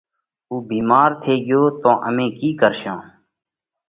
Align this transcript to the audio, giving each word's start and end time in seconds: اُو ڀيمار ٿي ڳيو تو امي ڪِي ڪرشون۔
اُو 0.49 0.55
ڀيمار 0.69 1.09
ٿي 1.23 1.33
ڳيو 1.47 1.63
تو 1.81 1.91
امي 2.07 2.27
ڪِي 2.37 2.49
ڪرشون۔ 2.61 2.99